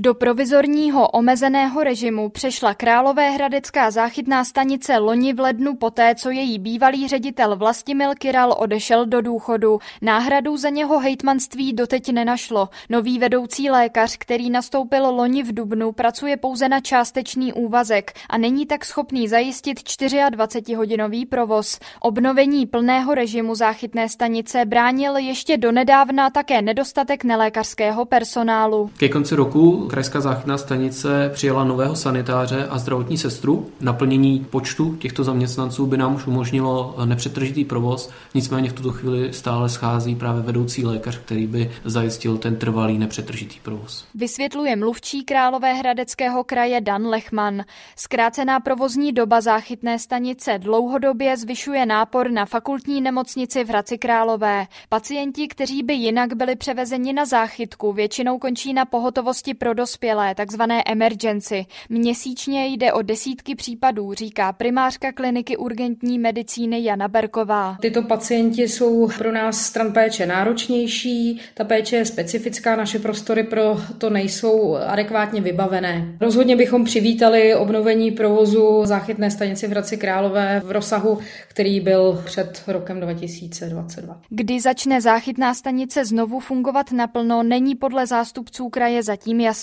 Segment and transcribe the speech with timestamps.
[0.00, 7.08] Do provizorního omezeného režimu přešla Královéhradecká záchytná stanice loni v lednu poté, co její bývalý
[7.08, 9.78] ředitel Vlastimil Kiral odešel do důchodu.
[10.02, 12.68] Náhradu za něho hejtmanství doteď nenašlo.
[12.90, 18.66] Nový vedoucí lékař, který nastoupil loni v Dubnu, pracuje pouze na částečný úvazek a není
[18.66, 21.78] tak schopný zajistit 24-hodinový provoz.
[22.00, 28.90] Obnovení plného režimu záchytné stanice bránil ještě donedávna také nedostatek nelékařského personálu.
[28.96, 33.70] Ke konci roku Krajská záchytná stanice přijala nového sanitáře a zdravotní sestru.
[33.80, 39.68] Naplnění počtu těchto zaměstnanců by nám už umožnilo nepřetržitý provoz, nicméně v tuto chvíli stále
[39.68, 44.04] schází právě vedoucí lékař, který by zajistil ten trvalý nepřetržitý provoz.
[44.14, 47.64] Vysvětluje mluvčí Královéhradeckého kraje Dan Lechman.
[47.96, 54.66] Zkrácená provozní doba záchytné stanice dlouhodobě zvyšuje nápor na fakultní nemocnici v Hradci Králové.
[54.88, 60.82] Pacienti, kteří by jinak byli převezeni na záchytku, většinou končí na pohotovosti pro dospělé, takzvané
[60.86, 61.66] emergency.
[61.88, 67.76] Měsíčně jde o desítky případů, říká primářka kliniky urgentní medicíny Jana Berková.
[67.80, 73.76] Tyto pacienti jsou pro nás stran péče náročnější, ta péče je specifická, naše prostory pro
[73.98, 76.16] to nejsou adekvátně vybavené.
[76.20, 81.18] Rozhodně bychom přivítali obnovení provozu záchytné stanice v Hradci Králové v rozsahu,
[81.48, 84.20] který byl před rokem 2022.
[84.28, 89.57] Kdy začne záchytná stanice znovu fungovat naplno, není podle zástupců kraje zatím jasné.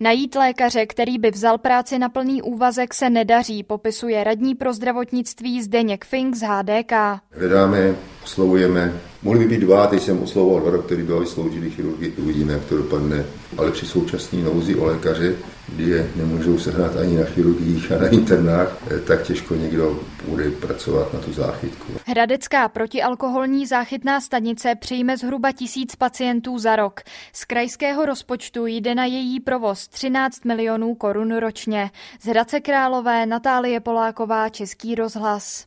[0.00, 5.62] Najít lékaře, který by vzal práci na plný úvazek, se nedaří, popisuje radní pro zdravotnictví
[5.62, 6.92] Zdeněk Fink z HDK.
[7.30, 9.11] Hledáme, oslovujeme.
[9.24, 12.76] Mohli by být dva, teď jsem oslovoval dva doktory, by sloužili chirurgii, uvidíme, jak to
[12.76, 13.24] dopadne.
[13.58, 15.36] Ale při současné nouzi o lékaři,
[15.68, 21.14] kdy je nemůžou sehnat ani na chirurgiích a na internách, tak těžko někdo bude pracovat
[21.14, 21.92] na tu záchytku.
[22.06, 27.00] Hradecká protialkoholní záchytná stanice přijme zhruba tisíc pacientů za rok.
[27.32, 31.90] Z krajského rozpočtu jde na její provoz 13 milionů korun ročně.
[32.20, 35.60] Z Hradce Králové Natálie Poláková, Český rozhlas.